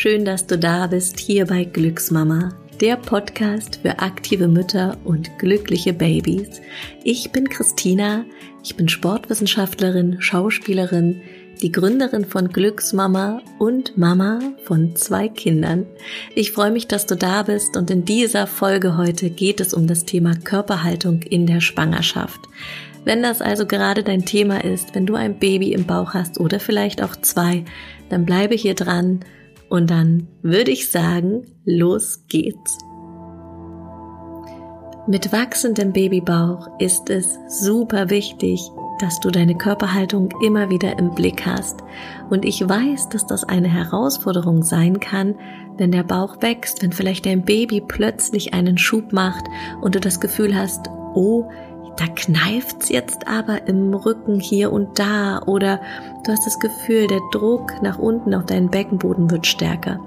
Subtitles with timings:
[0.00, 5.92] schön, dass du da bist hier bei Glücksmama, der Podcast für aktive Mütter und glückliche
[5.92, 6.62] Babys.
[7.04, 8.24] Ich bin Christina,
[8.64, 11.20] ich bin Sportwissenschaftlerin, Schauspielerin,
[11.60, 15.84] die Gründerin von Glücksmama und Mama von zwei Kindern.
[16.34, 19.86] Ich freue mich, dass du da bist und in dieser Folge heute geht es um
[19.86, 22.40] das Thema Körperhaltung in der Schwangerschaft.
[23.04, 26.58] Wenn das also gerade dein Thema ist, wenn du ein Baby im Bauch hast oder
[26.58, 27.66] vielleicht auch zwei,
[28.08, 29.20] dann bleibe hier dran
[29.70, 32.76] und dann würde ich sagen, los geht's.
[35.06, 38.60] Mit wachsendem Babybauch ist es super wichtig,
[39.00, 41.80] dass du deine Körperhaltung immer wieder im Blick hast.
[42.28, 45.36] Und ich weiß, dass das eine Herausforderung sein kann,
[45.78, 49.44] wenn der Bauch wächst, wenn vielleicht dein Baby plötzlich einen Schub macht
[49.80, 51.48] und du das Gefühl hast, oh,
[52.00, 55.82] da kneift's jetzt aber im Rücken hier und da oder
[56.24, 60.00] du hast das Gefühl, der Druck nach unten auf deinen Beckenboden wird stärker.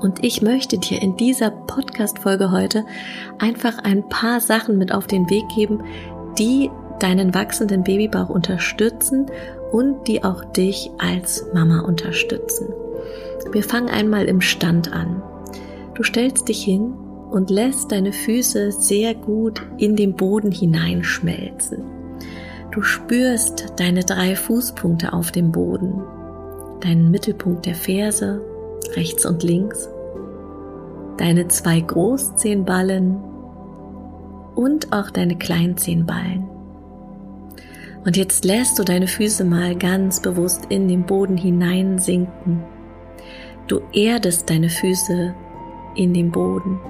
[0.00, 2.86] Und ich möchte dir in dieser Podcast-Folge heute
[3.38, 5.82] einfach ein paar Sachen mit auf den Weg geben,
[6.38, 9.26] die deinen wachsenden Babybauch unterstützen
[9.72, 12.68] und die auch dich als Mama unterstützen.
[13.52, 15.22] Wir fangen einmal im Stand an.
[15.94, 16.94] Du stellst dich hin
[17.30, 21.84] und lässt deine Füße sehr gut in den Boden hineinschmelzen.
[22.72, 26.02] Du spürst deine drei Fußpunkte auf dem Boden,
[26.80, 28.40] deinen Mittelpunkt der Ferse,
[28.94, 29.88] rechts und links,
[31.18, 33.16] deine zwei Großzehenballen
[34.54, 36.48] und auch deine Kleinzehenballen.
[38.04, 42.62] Und jetzt lässt du deine Füße mal ganz bewusst in den Boden hineinsinken.
[43.66, 45.34] Du erdest deine Füße
[45.96, 46.80] in den Boden.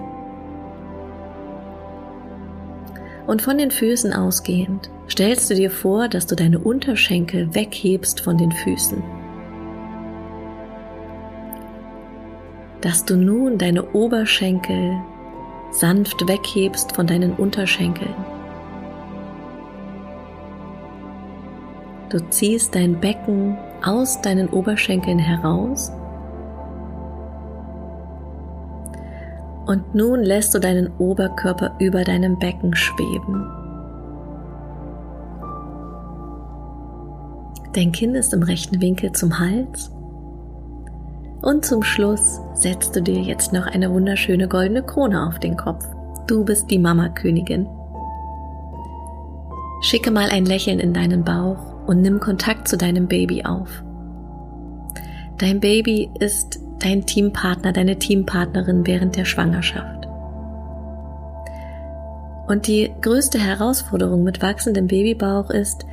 [3.30, 8.36] Und von den Füßen ausgehend stellst du dir vor, dass du deine Unterschenkel weghebst von
[8.36, 9.00] den Füßen.
[12.80, 15.00] Dass du nun deine Oberschenkel
[15.70, 18.16] sanft weghebst von deinen Unterschenkeln.
[22.08, 25.92] Du ziehst dein Becken aus deinen Oberschenkeln heraus
[29.70, 33.48] Und nun lässt du deinen Oberkörper über deinem Becken schweben.
[37.72, 39.92] Dein Kinn ist im rechten Winkel zum Hals.
[41.42, 45.86] Und zum Schluss setzt du dir jetzt noch eine wunderschöne goldene Krone auf den Kopf.
[46.26, 47.68] Du bist die Mama-Königin.
[49.82, 53.84] Schicke mal ein Lächeln in deinen Bauch und nimm Kontakt zu deinem Baby auf.
[55.38, 60.08] Dein Baby ist dein Teampartner, deine Teampartnerin während der Schwangerschaft.
[62.48, 65.86] Und die größte Herausforderung mit wachsendem Babybauch ist,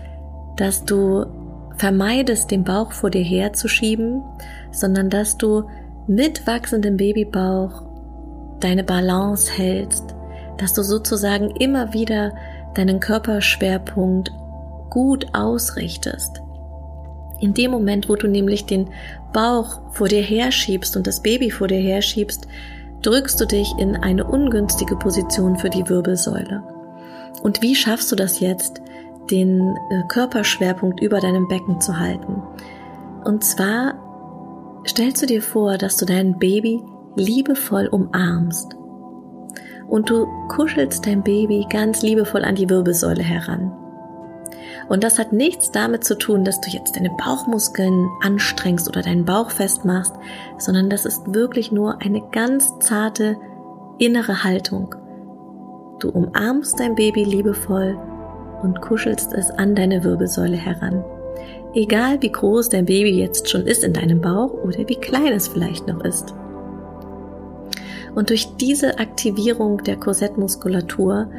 [0.55, 1.25] dass du
[1.77, 4.23] vermeidest, den Bauch vor dir herzuschieben,
[4.71, 5.65] sondern dass du
[6.07, 7.83] mit wachsendem Babybauch
[8.59, 10.15] deine Balance hältst,
[10.57, 12.33] dass du sozusagen immer wieder
[12.73, 14.31] deinen Körperschwerpunkt
[14.89, 16.41] gut ausrichtest.
[17.39, 18.89] In dem Moment, wo du nämlich den
[19.37, 22.47] Bauch vor dir herschiebst und das Baby vor dir herschiebst,
[23.03, 26.63] drückst du dich in eine ungünstige Position für die Wirbelsäule.
[27.43, 28.81] Und wie schaffst du das jetzt,
[29.29, 32.41] den äh, Körperschwerpunkt über deinem Becken zu halten?
[33.25, 36.81] Und zwar stellst du dir vor, dass du dein Baby
[37.15, 38.75] liebevoll umarmst.
[39.87, 43.71] Und du kuschelst dein Baby ganz liebevoll an die Wirbelsäule heran.
[44.89, 49.25] Und das hat nichts damit zu tun, dass du jetzt deine Bauchmuskeln anstrengst oder deinen
[49.25, 50.13] Bauch festmachst,
[50.57, 53.37] sondern das ist wirklich nur eine ganz zarte
[53.97, 54.95] innere Haltung.
[55.99, 57.97] Du umarmst dein Baby liebevoll
[58.61, 61.03] und kuschelst es an deine Wirbelsäule heran.
[61.73, 65.47] Egal wie groß dein Baby jetzt schon ist in deinem Bauch oder wie klein es
[65.47, 66.33] vielleicht noch ist.
[68.15, 71.29] Und durch diese Aktivierung der Korsettmuskulatur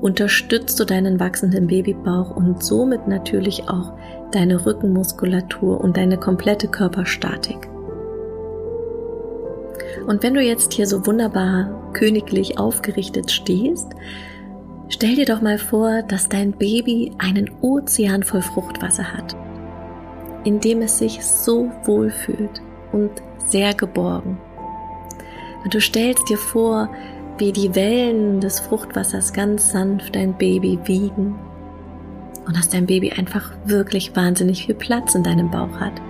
[0.00, 3.92] unterstützt du deinen wachsenden Babybauch und somit natürlich auch
[4.32, 7.68] deine Rückenmuskulatur und deine komplette Körperstatik.
[10.06, 13.88] Und wenn du jetzt hier so wunderbar königlich aufgerichtet stehst,
[14.88, 19.36] stell dir doch mal vor, dass dein Baby einen Ozean voll Fruchtwasser hat,
[20.44, 22.62] in dem es sich so wohl fühlt
[22.92, 23.10] und
[23.46, 24.38] sehr geborgen.
[25.64, 26.88] Und du stellst dir vor,
[27.38, 31.38] wie die Wellen des Fruchtwassers ganz sanft dein Baby wiegen
[32.46, 36.00] und dass dein Baby einfach wirklich wahnsinnig viel Platz in deinem Bauch hat.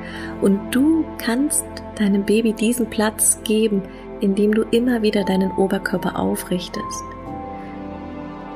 [0.42, 1.64] Und du kannst
[1.98, 3.82] deinem Baby diesen Platz geben,
[4.20, 7.04] indem du immer wieder deinen Oberkörper aufrichtest.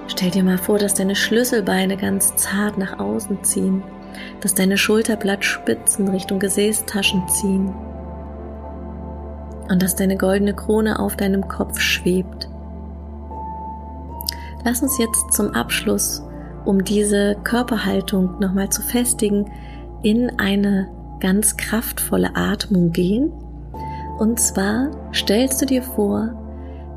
[0.07, 3.83] Stell dir mal vor, dass deine Schlüsselbeine ganz zart nach außen ziehen,
[4.41, 7.73] dass deine Schulterblattspitzen Richtung Gesäßtaschen ziehen
[9.71, 12.50] und dass deine goldene Krone auf deinem Kopf schwebt.
[14.65, 16.23] Lass uns jetzt zum Abschluss,
[16.65, 19.51] um diese Körperhaltung nochmal zu festigen,
[20.03, 20.89] in eine
[21.21, 23.33] ganz kraftvolle Atmung gehen.
[24.19, 26.35] Und zwar stellst du dir vor,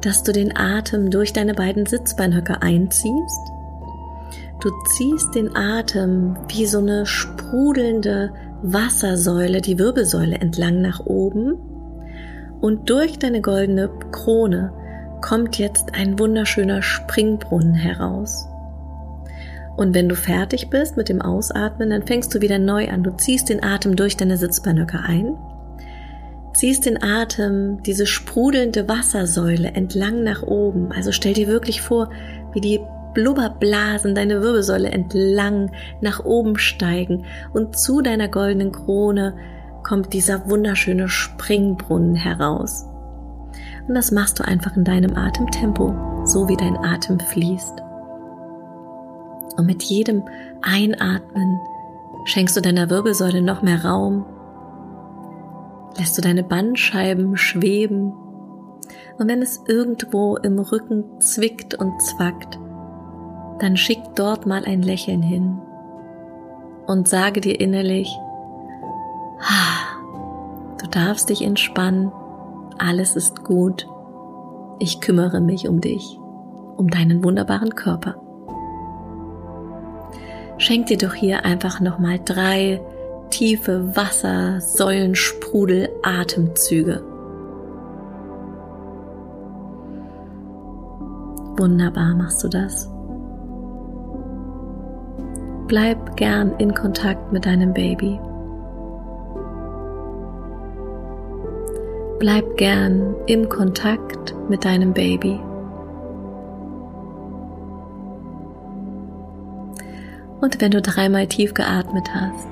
[0.02, 3.52] dass du den Atem durch deine beiden Sitzbeinhöcker einziehst.
[4.60, 11.56] Du ziehst den Atem wie so eine sprudelnde Wassersäule, die Wirbelsäule entlang nach oben
[12.62, 14.74] und durch deine goldene Krone
[15.24, 18.46] kommt jetzt ein wunderschöner Springbrunnen heraus.
[19.78, 23.04] Und wenn du fertig bist mit dem Ausatmen, dann fängst du wieder neu an.
[23.04, 25.36] Du ziehst den Atem durch deine Sitzbeinhöcker ein,
[26.54, 30.92] ziehst den Atem, diese sprudelnde Wassersäule entlang nach oben.
[30.92, 32.10] Also stell dir wirklich vor,
[32.52, 32.82] wie die
[33.14, 35.72] Blubberblasen deine Wirbelsäule entlang
[36.02, 39.36] nach oben steigen und zu deiner goldenen Krone
[39.84, 42.88] kommt dieser wunderschöne Springbrunnen heraus.
[43.88, 47.82] Und das machst du einfach in deinem Atemtempo, so wie dein Atem fließt.
[49.58, 50.24] Und mit jedem
[50.62, 51.60] Einatmen
[52.26, 54.26] schenkst du deiner Wirbelsäule noch mehr Raum,
[55.98, 58.14] lässt du deine Bandscheiben schweben
[59.18, 62.60] und wenn es irgendwo im Rücken zwickt und zwackt,
[63.60, 65.60] dann schick dort mal ein Lächeln hin
[66.88, 68.12] und sage dir innerlich,
[70.82, 72.12] du darfst dich entspannen,
[72.80, 73.88] alles ist gut,
[74.80, 76.20] ich kümmere mich um dich,
[76.78, 78.16] um deinen wunderbaren Körper.
[80.58, 82.82] Schenk dir doch hier einfach nochmal drei
[83.30, 87.04] tiefe Wasser, Säulensprudel, Atemzüge.
[91.58, 92.90] Wunderbar machst du das.
[95.68, 98.20] Bleib gern in Kontakt mit deinem Baby.
[102.24, 105.38] Bleib gern im Kontakt mit deinem Baby.
[110.40, 112.48] Und wenn du dreimal tief geatmet hast,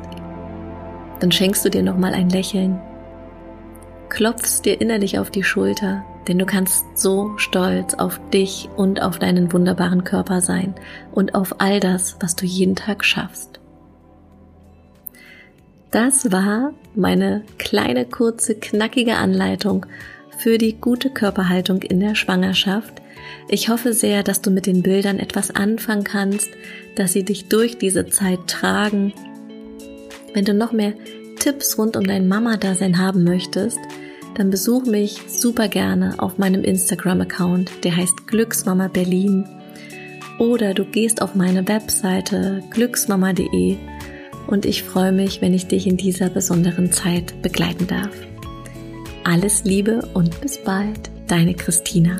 [1.21, 2.81] dann schenkst du dir nochmal ein Lächeln,
[4.09, 9.19] klopfst dir innerlich auf die Schulter, denn du kannst so stolz auf dich und auf
[9.19, 10.75] deinen wunderbaren Körper sein
[11.13, 13.60] und auf all das, was du jeden Tag schaffst.
[15.91, 19.85] Das war meine kleine, kurze, knackige Anleitung
[20.37, 23.01] für die gute Körperhaltung in der Schwangerschaft.
[23.49, 26.49] Ich hoffe sehr, dass du mit den Bildern etwas anfangen kannst,
[26.95, 29.13] dass sie dich durch diese Zeit tragen.
[30.33, 30.93] Wenn du noch mehr
[31.39, 33.79] Tipps rund um dein Mama-Dasein haben möchtest,
[34.35, 39.45] dann besuch mich super gerne auf meinem Instagram-Account, der heißt Glücksmama Berlin.
[40.39, 43.77] Oder du gehst auf meine Webseite glücksmama.de
[44.47, 48.11] und ich freue mich, wenn ich dich in dieser besonderen Zeit begleiten darf.
[49.23, 52.17] Alles Liebe und bis bald, deine Christina.